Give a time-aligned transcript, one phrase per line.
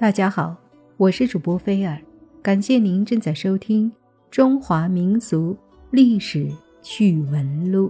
[0.00, 0.56] 大家好，
[0.96, 2.00] 我是主播菲尔，
[2.40, 3.90] 感谢您正在收听
[4.30, 5.56] 《中华民俗
[5.90, 6.48] 历史
[6.80, 7.88] 趣闻录》。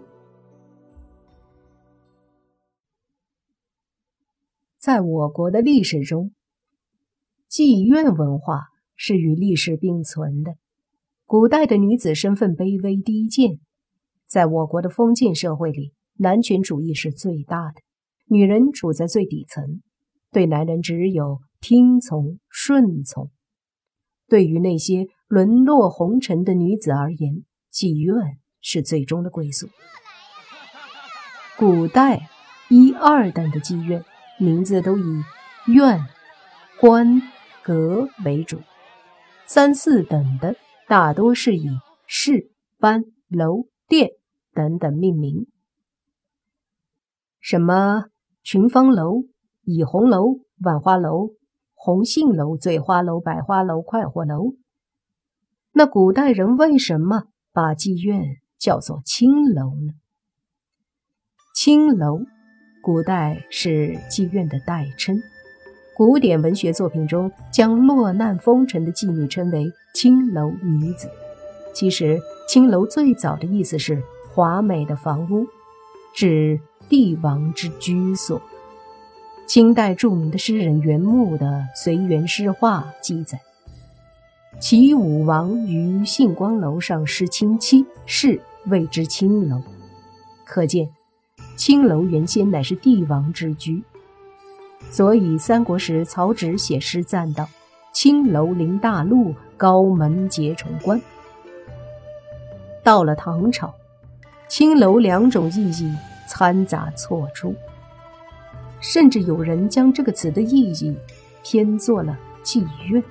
[4.79, 6.33] 在我国的历史中，
[7.51, 10.55] 妓院文化是与历史并存的。
[11.27, 13.61] 古代的女子身份卑微低贱，
[14.27, 17.83] 在我国的封建社会里，男权主义是最大的，
[18.29, 19.83] 女人处在最底层，
[20.33, 21.41] 对男人只有。
[21.61, 23.31] 听从顺从，
[24.29, 29.69] 对于那些沦落红尘的女子而言，妓院是最终的归宿。
[31.59, 32.29] 古代
[32.71, 34.05] 一二等的妓院，
[34.39, 35.03] 名字都以
[35.67, 36.01] 院、
[36.81, 37.21] 官、
[37.63, 38.59] 阁为主；
[39.45, 40.55] 三四等的，
[40.87, 41.69] 大多是以
[42.07, 44.11] 室、班、楼、店
[44.55, 45.49] 等等命名，
[47.41, 48.05] 什么
[48.43, 49.25] 群芳楼、
[49.65, 51.35] 倚红楼、万花楼。
[51.81, 54.55] 红杏楼、醉花楼、百花楼、快活楼。
[55.73, 59.95] 那古代人为什么把妓院叫做青楼呢？
[61.55, 62.23] 青楼，
[62.83, 65.23] 古代是妓院的代称。
[65.97, 71.09] 古典文学作品中将落难风尘的妓女称为青楼女子。
[71.73, 74.03] 其实，青楼最早的意思是
[74.35, 75.47] 华美的房屋，
[76.13, 78.43] 指帝王之居所。
[79.49, 83.41] 清代著名的诗人袁牧的《随园诗话》记载
[84.61, 89.63] ：“齐武王于信光楼上施青漆，是谓之青楼。”
[90.45, 90.91] 可见，
[91.57, 93.83] 青楼原先乃是帝王之居。
[94.91, 97.49] 所以三国时曹植写诗赞道
[97.91, 101.01] ：“青楼临大路，高门结重关。”
[102.85, 103.75] 到了唐朝，
[104.47, 105.97] 青楼两种意义
[106.29, 107.55] 掺杂错出。
[108.81, 110.97] 甚至有人将这个词的意义
[111.43, 113.03] 偏作了妓院，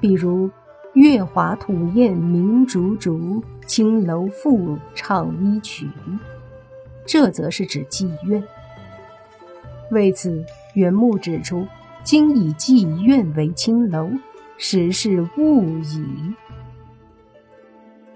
[0.00, 0.50] 比如
[0.94, 5.88] “月华吐艳明烛烛，青楼妇唱衣曲”，
[7.06, 8.42] 这则是指妓院。
[9.90, 10.44] 为此，
[10.74, 11.66] 袁牧指出
[12.02, 14.10] ：“今以妓院为青楼，
[14.58, 16.34] 实是误矣。”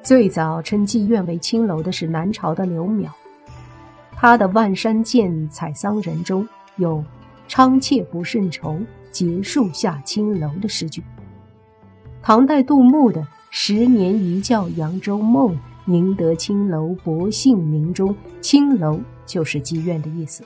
[0.02, 3.08] 最早称妓院为青楼的是南朝的刘邈。
[4.22, 7.02] 他的《万山见采桑人》中有
[7.48, 8.78] “娼妾不胜愁，
[9.10, 11.02] 结树下青楼”的诗句。
[12.20, 20.44] 唐代杜牧的“十年一觉扬州梦，赢得青楼薄幸名”中，“青楼”就是妓院的意思。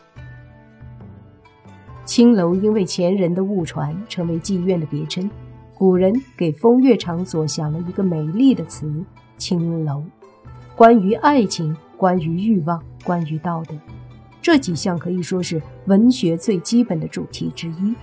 [2.05, 5.29] 青楼因为前人的误传，成为妓院的别称。
[5.75, 9.05] 古人给风月场所想了一个美丽的词
[9.37, 10.05] “青楼”，
[10.77, 11.77] 关于爱情。
[11.97, 13.75] 关于欲望，关于道德，
[14.43, 17.95] 这几项可以说是文学最基本的主题之一。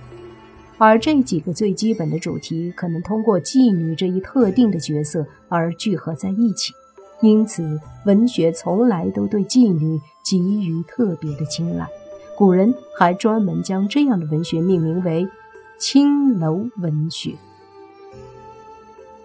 [0.77, 6.73] 而这几个最基本的主题，可能通过妓女这一特定的角色而聚合在一起。
[7.21, 11.87] 因此，文学从来都对妓女给予特别的青睐。
[12.35, 15.27] 古人还专门将这样的文学命名为
[15.77, 17.35] “青楼文学”。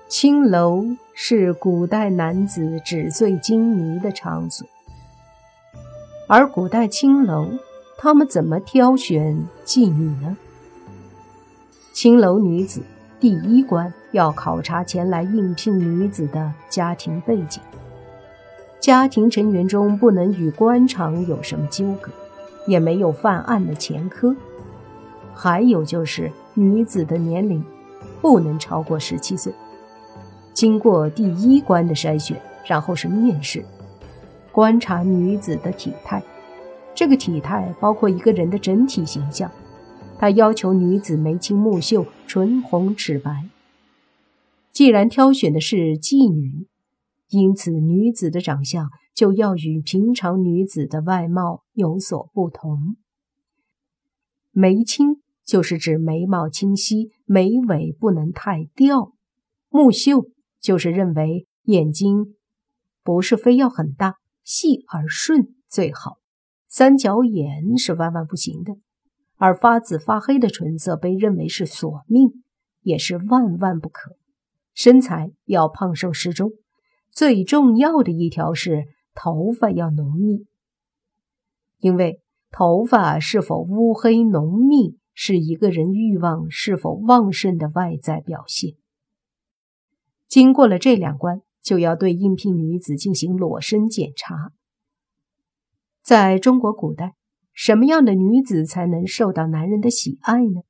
[0.09, 4.69] 青楼是古代男子纸醉金迷的场所，
[6.29, 7.47] 而古代青楼，
[7.97, 10.37] 他们怎么挑选妓女呢？
[11.93, 12.83] 青楼女子
[13.21, 17.63] 第一关要考察前来应聘女子的家庭背景，
[18.81, 22.11] 家庭成员中不能与官场有什么纠葛，
[22.67, 24.35] 也没有犯案的前科，
[25.33, 27.65] 还有就是女子的年龄
[28.21, 29.53] 不能超过十七岁。
[30.53, 33.65] 经过第一关的筛选，然后是面试，
[34.57, 36.25] 观察女子的体态。
[36.95, 39.53] 这个体态包括一个人的整体形象。
[40.19, 43.51] 他要求女子眉清目秀、唇红齿白。
[44.73, 46.67] 既然挑选的是妓女，
[47.29, 52.97] 因此女子的长相就要与平常女子的外貌有所不同。
[54.53, 59.13] 眉清就是指眉毛清晰，眉尾不能太掉；
[59.69, 60.31] 目秀。
[60.59, 62.35] 就是认为眼睛
[63.05, 64.15] 不是非要很大，
[64.47, 66.19] 细而顺最好，
[66.69, 68.77] 三角眼是万万不行的。
[69.35, 72.45] 而发紫发黑的唇色被认为是索命，
[72.81, 74.17] 也是万万不可。
[74.73, 76.53] 身材要胖瘦适中，
[77.11, 78.85] 最重要的一条是
[79.17, 80.47] 头发要浓密，
[81.81, 82.23] 因为
[82.53, 88.75] 头发是否乌黑浓密，是一个人欲望是否旺盛的外在表现。
[90.29, 94.53] 经过了这两关，就要对应聘女子进行裸身检查。
[96.01, 97.15] 在中国古代，
[97.53, 100.61] 什么样的女子才能受到男人的喜爱呢？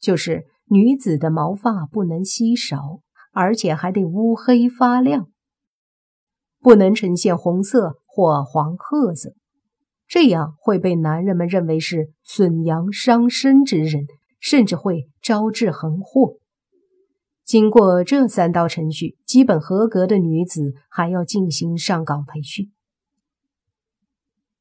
[0.00, 3.00] 就是女子的毛发不能稀少，
[3.32, 5.28] 而且还得乌黑发亮，
[6.60, 9.34] 不能呈现红色或黄褐色，
[10.08, 14.06] 这样会被男人们认为是损阳伤身之人，
[14.40, 16.38] 甚至会招致横祸。
[17.50, 22.70] 经过这三道程序，基本合格的女子还要进行上岗培训。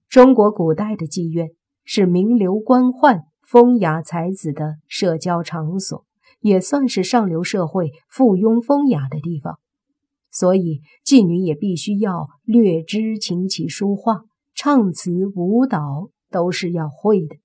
[0.07, 1.49] 中国古代的妓院
[1.83, 6.03] 是名流官宦、风雅才子的社交场所，
[6.39, 9.59] 也算是上流社会附庸风雅的地方，
[10.31, 14.23] 所以妓女也必须要略知琴棋书画、
[14.55, 17.35] 唱词舞蹈，都是要会的。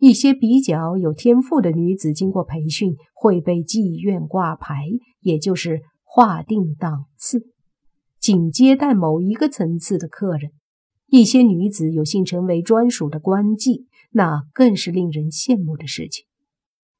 [0.00, 4.86] 一些比较有天赋的女子，经过培训会被妓院挂牌，
[5.20, 7.50] 也就是划定档次，
[8.18, 10.52] 仅接待某一个层次的客人。
[11.08, 16.24] 一些女子有幸成为专属的官妓，那更是令人羡慕的事情。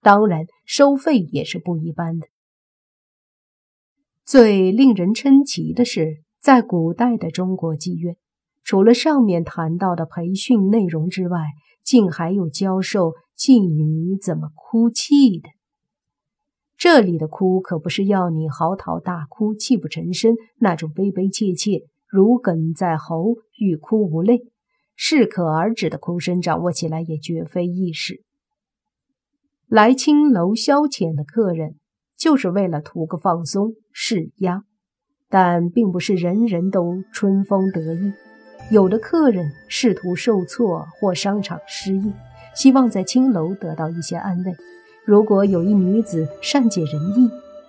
[0.03, 2.27] 当然，收费也是不一般的。
[4.27, 8.17] 最令人称奇的是，在古代的中国妓院，
[8.63, 11.39] 除了上面谈到的培训内容之外，
[11.91, 15.49] 竟还有教授妓女怎么哭泣的。
[16.77, 21.81] 这里的哭可不是要你嚎啕大哭、泣不成声那种悲悲切切。
[22.07, 24.53] 如鲠在喉，欲哭无泪，
[24.95, 28.23] 适可而止的哭声，掌握起来也绝非易事。
[29.67, 31.75] 来青楼消遣的客人，
[32.17, 34.63] 就是为了图个放松、释压，
[35.29, 38.13] 但并不是人人都春风得意。
[38.71, 42.13] 有的客人仕途受挫或商场失意，
[42.55, 44.55] 希望在青楼得到一些安慰。
[45.05, 47.29] 如果有一女子善解人意，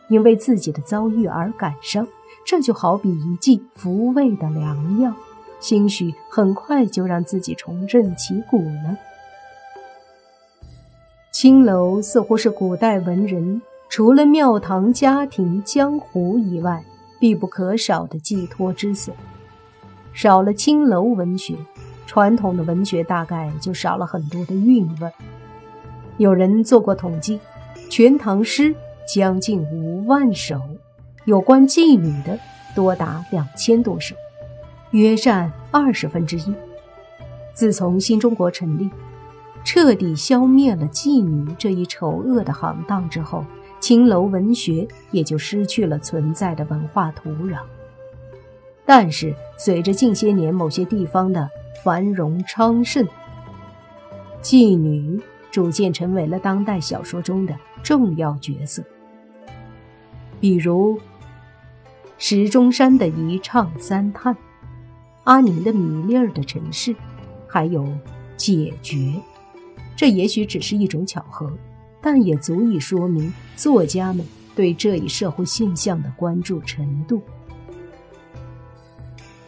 [0.10, 2.08] 因为自己的遭遇而感伤。
[2.46, 5.14] 这就好比一剂抚慰的良药，
[5.60, 8.98] 兴许很快就让自己重振旗鼓了。
[11.32, 16.84] 青楼似乎是古代文人除了庙堂、家庭、江湖以外
[17.20, 19.16] 必不可少的寄托之所。
[20.14, 21.56] 少了青楼文学，
[22.06, 25.12] 传统的文学大概就少了很多的韵味。
[26.18, 27.40] 有人做过统计，
[27.90, 28.76] 全唐诗
[29.08, 30.60] 将近五万首。
[31.26, 32.38] 有关妓女的
[32.76, 34.16] 多达两千多首，
[34.90, 36.54] 约占二十分之一。
[37.54, 38.90] 自从新中国成立，
[39.64, 43.46] 彻底消灭了妓女这一丑恶的行当之后，
[43.80, 47.60] 青楼文学也就失去了存在的文化土壤。
[48.86, 51.50] 但是，随着近些年某些地方的
[51.84, 53.08] 繁荣昌盛，
[54.42, 58.84] 妓女逐渐成为了当代小说中的重要角色，
[60.40, 61.00] 比如。
[62.24, 64.38] 石钟山的一唱三叹，
[65.24, 66.96] 阿宁的米粒儿的城市，
[67.48, 67.84] 还有
[68.38, 69.16] 解决，
[69.96, 71.52] 这也许只是一种巧合，
[72.00, 74.24] 但也足以说明作家们
[74.56, 77.24] 对这一社会现象的关注程度。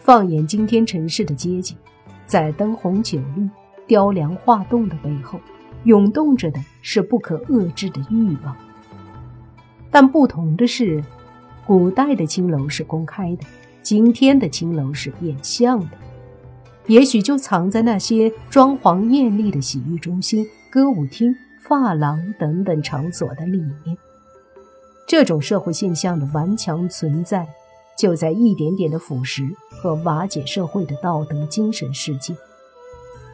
[0.04, 1.78] 放眼今天城市的街景，
[2.26, 3.50] 在灯红酒绿、
[3.88, 5.40] 雕梁画栋的背后，
[5.86, 8.54] 涌动着的是不可遏制的欲望。
[9.90, 11.02] 但不同的是。
[11.66, 13.46] 古代的青楼是公开的，
[13.82, 15.98] 今天的青楼是变相的，
[16.88, 23.98] 也许就藏在那些装潢艳丽的洗浴中心、歌舞厅、发廊等等场所的里面。
[25.08, 27.48] 这种社会现象的顽强存在，
[27.98, 32.36] 就在一点点的腐蚀和瓦解社会的道德精神世界。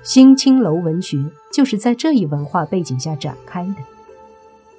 [0.04, 3.76] 新青楼文学就是在这一文化背景下展开的。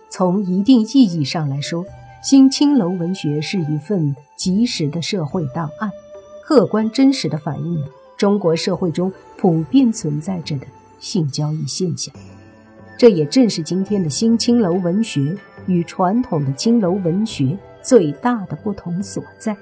[0.08, 1.84] 从一定意义上来说。
[2.22, 5.90] 新青楼文学是一份及时的社会档案，
[6.44, 10.66] 客观真实的反映了中国社会中普遍存在着的
[10.98, 12.14] 性交易现象。
[12.98, 15.34] 这也正是今天的新青楼文学
[15.64, 19.56] 与传统的青楼文学最大的不同所在。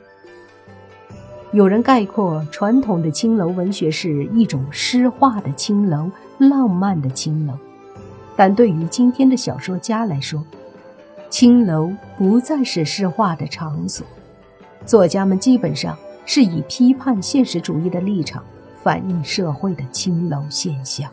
[1.53, 7.55] 有人概括传统的青楼文学是一种诗化的青楼、浪漫的青楼，
[8.37, 10.45] 但对于今天的小说家来说，
[11.31, 14.07] 青楼不再是诗画的场所，
[14.85, 18.45] 作家们基本上是以批判现实主义的立场
[18.83, 21.11] 反映社会的青楼现象。